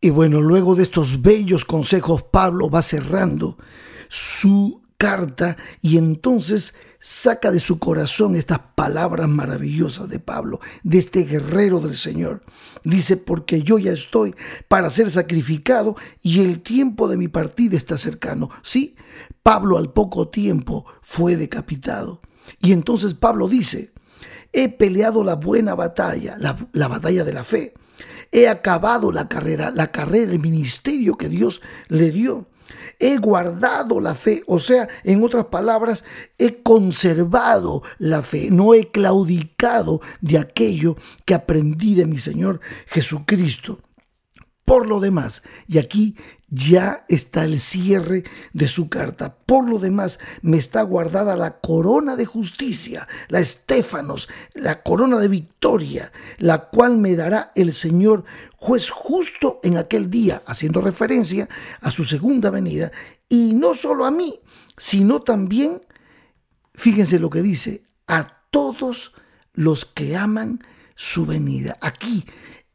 Y 0.00 0.10
bueno, 0.10 0.40
luego 0.40 0.76
de 0.76 0.84
estos 0.84 1.20
bellos 1.20 1.64
consejos, 1.64 2.22
Pablo 2.22 2.70
va 2.70 2.82
cerrando 2.82 3.58
su 4.08 4.77
carta 4.98 5.56
y 5.80 5.96
entonces 5.96 6.74
saca 6.98 7.52
de 7.52 7.60
su 7.60 7.78
corazón 7.78 8.34
estas 8.34 8.58
palabras 8.74 9.28
maravillosas 9.28 10.08
de 10.08 10.18
Pablo, 10.18 10.60
de 10.82 10.98
este 10.98 11.22
guerrero 11.22 11.78
del 11.80 11.96
Señor. 11.96 12.42
Dice, 12.82 13.16
porque 13.16 13.62
yo 13.62 13.78
ya 13.78 13.92
estoy 13.92 14.34
para 14.66 14.90
ser 14.90 15.08
sacrificado 15.08 15.96
y 16.20 16.40
el 16.40 16.60
tiempo 16.62 17.06
de 17.08 17.16
mi 17.16 17.28
partida 17.28 17.76
está 17.76 17.96
cercano. 17.96 18.50
Sí, 18.62 18.96
Pablo 19.44 19.78
al 19.78 19.92
poco 19.92 20.28
tiempo 20.28 20.84
fue 21.00 21.36
decapitado. 21.36 22.20
Y 22.60 22.72
entonces 22.72 23.14
Pablo 23.14 23.46
dice, 23.46 23.92
he 24.52 24.68
peleado 24.68 25.22
la 25.22 25.36
buena 25.36 25.76
batalla, 25.76 26.36
la, 26.40 26.68
la 26.72 26.88
batalla 26.88 27.22
de 27.22 27.32
la 27.32 27.44
fe. 27.44 27.74
He 28.32 28.48
acabado 28.48 29.12
la 29.12 29.28
carrera, 29.28 29.70
la 29.70 29.92
carrera, 29.92 30.32
el 30.32 30.40
ministerio 30.40 31.16
que 31.16 31.28
Dios 31.28 31.62
le 31.88 32.10
dio 32.10 32.48
He 32.98 33.18
guardado 33.18 34.00
la 34.00 34.14
fe, 34.14 34.42
o 34.46 34.58
sea, 34.60 34.88
en 35.04 35.22
otras 35.22 35.46
palabras, 35.46 36.04
he 36.38 36.62
conservado 36.62 37.82
la 37.98 38.22
fe, 38.22 38.50
no 38.50 38.74
he 38.74 38.90
claudicado 38.90 40.00
de 40.20 40.38
aquello 40.38 40.96
que 41.24 41.34
aprendí 41.34 41.94
de 41.94 42.06
mi 42.06 42.18
Señor 42.18 42.60
Jesucristo. 42.86 43.80
Por 44.64 44.86
lo 44.86 45.00
demás, 45.00 45.42
y 45.66 45.78
aquí 45.78 46.16
ya 46.50 47.04
está 47.08 47.44
el 47.44 47.60
cierre 47.60 48.24
de 48.52 48.68
su 48.68 48.88
carta. 48.88 49.36
Por 49.36 49.68
lo 49.68 49.78
demás, 49.78 50.18
me 50.40 50.56
está 50.56 50.82
guardada 50.82 51.36
la 51.36 51.58
corona 51.60 52.16
de 52.16 52.26
justicia, 52.26 53.06
la 53.28 53.40
estéfanos, 53.40 54.28
la 54.54 54.82
corona 54.82 55.18
de 55.18 55.28
victoria, 55.28 56.12
la 56.38 56.68
cual 56.68 56.96
me 56.96 57.16
dará 57.16 57.52
el 57.54 57.74
Señor 57.74 58.24
juez 58.56 58.90
justo 58.90 59.60
en 59.62 59.76
aquel 59.76 60.10
día, 60.10 60.42
haciendo 60.46 60.80
referencia 60.80 61.48
a 61.80 61.90
su 61.90 62.04
segunda 62.04 62.50
venida, 62.50 62.90
y 63.28 63.54
no 63.54 63.74
solo 63.74 64.06
a 64.06 64.10
mí, 64.10 64.40
sino 64.76 65.20
también, 65.20 65.82
fíjense 66.74 67.18
lo 67.18 67.28
que 67.28 67.42
dice, 67.42 67.84
a 68.06 68.42
todos 68.50 69.12
los 69.52 69.84
que 69.84 70.16
aman 70.16 70.60
su 70.94 71.26
venida. 71.26 71.76
Aquí 71.80 72.24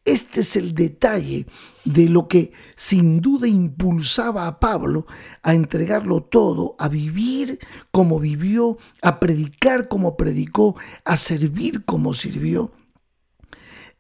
este 0.05 0.41
es 0.41 0.55
el 0.55 0.75
detalle 0.75 1.45
de 1.85 2.09
lo 2.09 2.27
que 2.27 2.51
sin 2.75 3.21
duda 3.21 3.47
impulsaba 3.47 4.47
a 4.47 4.59
Pablo 4.59 5.05
a 5.43 5.53
entregarlo 5.53 6.23
todo, 6.23 6.75
a 6.77 6.89
vivir 6.89 7.59
como 7.91 8.19
vivió, 8.19 8.77
a 9.01 9.19
predicar 9.19 9.87
como 9.87 10.17
predicó, 10.17 10.75
a 11.05 11.15
servir 11.15 11.85
como 11.85 12.13
sirvió. 12.13 12.73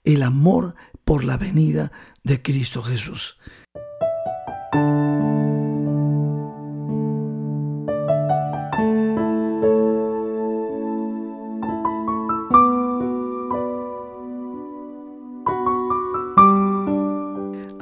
El 0.03 0.23
amor 0.23 0.75
por 1.05 1.23
la 1.23 1.37
venida 1.37 1.91
de 2.23 2.41
Cristo 2.41 2.83
Jesús. 2.83 3.37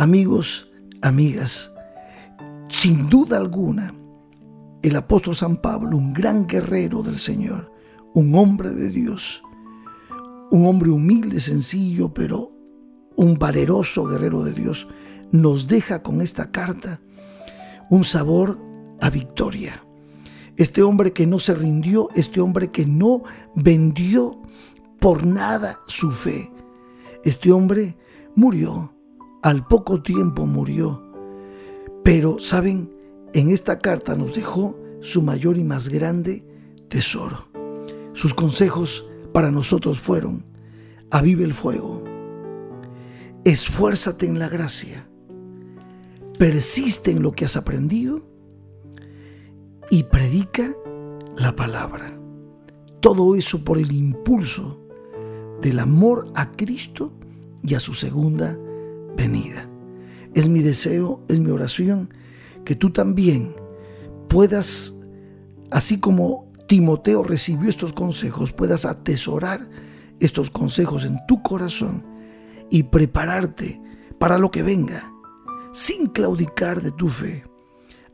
Amigos, 0.01 0.67
amigas, 1.03 1.71
sin 2.69 3.07
duda 3.07 3.37
alguna, 3.37 3.93
el 4.81 4.95
apóstol 4.95 5.35
San 5.35 5.57
Pablo, 5.57 5.95
un 5.95 6.11
gran 6.11 6.47
guerrero 6.47 7.03
del 7.03 7.19
Señor, 7.19 7.71
un 8.15 8.33
hombre 8.33 8.71
de 8.71 8.89
Dios, 8.89 9.43
un 10.49 10.65
hombre 10.65 10.89
humilde, 10.89 11.39
sencillo, 11.39 12.15
pero 12.15 12.51
un 13.15 13.37
valeroso 13.37 14.07
guerrero 14.07 14.43
de 14.43 14.53
Dios, 14.53 14.87
nos 15.31 15.67
deja 15.67 16.01
con 16.01 16.21
esta 16.21 16.49
carta 16.49 16.99
un 17.91 18.03
sabor 18.03 18.59
a 19.01 19.11
victoria. 19.11 19.85
Este 20.57 20.81
hombre 20.81 21.13
que 21.13 21.27
no 21.27 21.37
se 21.37 21.53
rindió, 21.53 22.09
este 22.15 22.41
hombre 22.41 22.71
que 22.71 22.87
no 22.87 23.21
vendió 23.53 24.41
por 24.99 25.27
nada 25.27 25.77
su 25.85 26.09
fe, 26.09 26.51
este 27.23 27.51
hombre 27.51 27.95
murió 28.35 28.95
al 29.41 29.65
poco 29.65 30.01
tiempo 30.01 30.45
murió. 30.45 31.03
Pero, 32.03 32.39
¿saben? 32.39 32.93
En 33.33 33.49
esta 33.49 33.79
carta 33.79 34.15
nos 34.15 34.35
dejó 34.35 34.77
su 35.01 35.21
mayor 35.21 35.57
y 35.57 35.63
más 35.63 35.89
grande 35.89 36.45
tesoro. 36.89 37.47
Sus 38.13 38.33
consejos 38.33 39.05
para 39.31 39.51
nosotros 39.51 39.99
fueron, 39.99 40.45
avive 41.09 41.45
el 41.45 41.53
fuego, 41.53 42.03
esfuérzate 43.45 44.25
en 44.25 44.37
la 44.37 44.49
gracia, 44.49 45.07
persiste 46.37 47.11
en 47.11 47.21
lo 47.23 47.31
que 47.31 47.45
has 47.45 47.55
aprendido 47.55 48.21
y 49.89 50.03
predica 50.03 50.75
la 51.37 51.55
palabra. 51.55 52.17
Todo 52.99 53.35
eso 53.35 53.63
por 53.63 53.77
el 53.77 53.91
impulso 53.93 54.85
del 55.61 55.79
amor 55.79 56.27
a 56.35 56.51
Cristo 56.51 57.13
y 57.63 57.75
a 57.75 57.79
su 57.79 57.93
segunda 57.93 58.59
venida. 59.15 59.69
Es 60.33 60.47
mi 60.47 60.61
deseo, 60.61 61.23
es 61.27 61.39
mi 61.39 61.51
oración, 61.51 62.13
que 62.65 62.75
tú 62.75 62.91
también 62.91 63.53
puedas, 64.29 64.95
así 65.71 65.99
como 65.99 66.51
Timoteo 66.67 67.23
recibió 67.23 67.69
estos 67.69 67.93
consejos, 67.93 68.53
puedas 68.53 68.85
atesorar 68.85 69.69
estos 70.19 70.49
consejos 70.49 71.03
en 71.03 71.17
tu 71.27 71.41
corazón 71.41 72.05
y 72.69 72.83
prepararte 72.83 73.81
para 74.19 74.37
lo 74.37 74.51
que 74.51 74.63
venga, 74.63 75.11
sin 75.73 76.07
claudicar 76.07 76.81
de 76.81 76.91
tu 76.91 77.09
fe, 77.09 77.43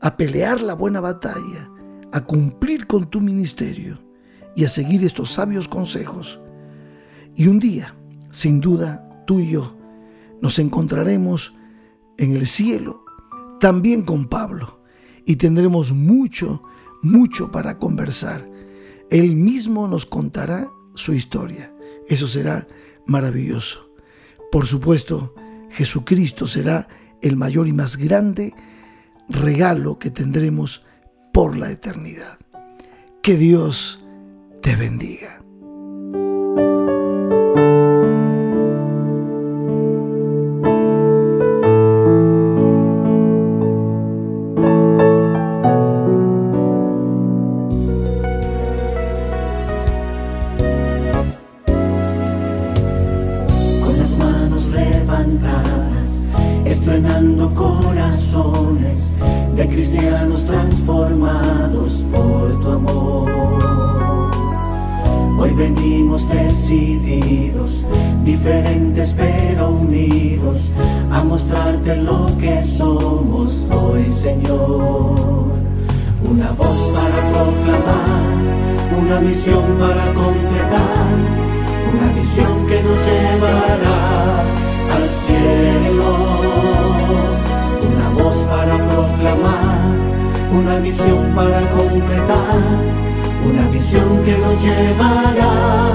a 0.00 0.16
pelear 0.16 0.60
la 0.60 0.74
buena 0.74 1.00
batalla, 1.00 1.70
a 2.12 2.24
cumplir 2.24 2.86
con 2.86 3.08
tu 3.10 3.20
ministerio 3.20 3.98
y 4.56 4.64
a 4.64 4.68
seguir 4.68 5.04
estos 5.04 5.30
sabios 5.30 5.68
consejos. 5.68 6.40
Y 7.36 7.46
un 7.46 7.60
día, 7.60 7.94
sin 8.32 8.60
duda, 8.60 9.08
tú 9.26 9.38
y 9.38 9.50
yo 9.50 9.77
nos 10.40 10.58
encontraremos 10.58 11.54
en 12.16 12.34
el 12.34 12.46
cielo, 12.46 13.04
también 13.60 14.02
con 14.02 14.28
Pablo, 14.28 14.80
y 15.24 15.36
tendremos 15.36 15.92
mucho, 15.92 16.62
mucho 17.02 17.52
para 17.52 17.78
conversar. 17.78 18.48
Él 19.10 19.36
mismo 19.36 19.88
nos 19.88 20.06
contará 20.06 20.68
su 20.94 21.14
historia. 21.14 21.72
Eso 22.08 22.26
será 22.26 22.66
maravilloso. 23.06 23.92
Por 24.50 24.66
supuesto, 24.66 25.34
Jesucristo 25.70 26.46
será 26.46 26.88
el 27.20 27.36
mayor 27.36 27.68
y 27.68 27.72
más 27.72 27.96
grande 27.96 28.54
regalo 29.28 29.98
que 29.98 30.10
tendremos 30.10 30.84
por 31.32 31.56
la 31.56 31.70
eternidad. 31.70 32.38
Que 33.22 33.36
Dios 33.36 34.00
te 34.62 34.76
bendiga. 34.76 35.37
Venimos 65.54 66.28
decididos, 66.28 67.86
diferentes 68.24 69.14
pero 69.16 69.70
unidos, 69.70 70.70
a 71.10 71.24
mostrarte 71.24 71.96
lo 71.96 72.28
que 72.38 72.62
somos 72.62 73.66
hoy, 73.70 74.10
Señor. 74.12 75.48
Una 76.24 76.50
voz 76.52 76.92
para 76.94 77.32
proclamar, 77.32 78.22
una 79.00 79.20
misión 79.20 79.64
para 79.80 80.12
completar, 80.14 81.08
una 81.92 82.12
visión 82.12 82.66
que 82.66 82.82
nos 82.82 83.06
llevará 83.06 84.42
al 84.94 85.10
cielo. 85.10 86.16
Una 87.88 88.22
voz 88.22 88.36
para 88.48 88.76
proclamar, 88.88 89.96
una 90.52 90.78
visión 90.78 91.32
para 91.34 91.60
completar, 91.70 92.60
una 93.46 93.68
visión 93.68 94.24
que 94.24 94.38
nos 94.38 94.64
llevará 94.64 95.92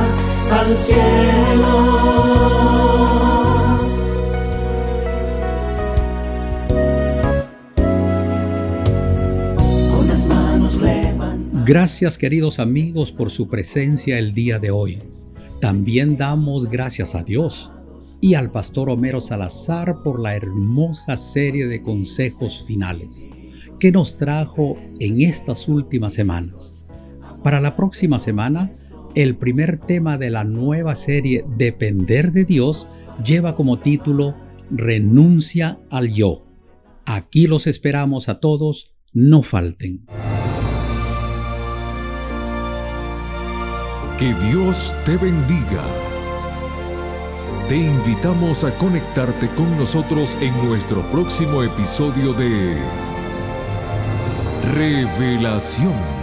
al 0.52 0.76
cielo. 0.76 2.24
Gracias 11.66 12.18
queridos 12.18 12.60
amigos 12.60 13.14
por 13.14 13.32
su 13.32 13.48
presencia 13.48 14.20
el 14.20 14.34
día 14.34 14.60
de 14.60 14.70
hoy. 14.70 15.00
También 15.62 16.18
damos 16.18 16.70
gracias 16.70 17.16
a 17.16 17.24
Dios 17.24 17.72
y 18.20 18.34
al 18.34 18.52
pastor 18.52 18.90
Homero 18.90 19.22
Salazar 19.22 20.04
por 20.04 20.20
la 20.20 20.36
hermosa 20.36 21.16
serie 21.16 21.68
de 21.68 21.82
consejos 21.82 22.66
finales 22.68 23.30
que 23.80 23.94
nos 23.94 24.18
trajo 24.18 24.76
en 25.00 25.22
estas 25.22 25.70
últimas 25.70 26.14
semanas. 26.14 26.83
Para 27.44 27.60
la 27.60 27.76
próxima 27.76 28.20
semana, 28.20 28.72
el 29.16 29.36
primer 29.36 29.78
tema 29.78 30.18
de 30.18 30.30
la 30.30 30.46
nueva 30.46 30.96
serie 30.96 31.46
Depender 31.58 32.32
de 32.32 32.46
Dios 32.46 32.88
lleva 33.24 33.54
como 33.54 33.80
título 33.80 34.36
Renuncia 34.72 35.78
al 35.90 36.14
yo. 36.14 36.46
Aquí 37.06 37.48
los 37.48 37.68
esperamos 37.68 38.30
a 38.30 38.40
todos, 38.40 38.96
no 39.12 39.44
falten. 39.44 40.06
Que 44.18 44.34
Dios 44.50 44.96
te 45.06 45.18
bendiga. 45.18 45.84
Te 47.68 47.76
invitamos 47.76 48.64
a 48.64 48.72
conectarte 48.78 49.50
con 49.50 49.78
nosotros 49.78 50.38
en 50.40 50.54
nuestro 50.66 51.02
próximo 51.12 51.62
episodio 51.62 52.32
de 52.34 52.78
Revelación. 54.76 56.23